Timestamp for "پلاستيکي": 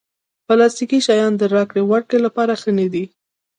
0.47-0.99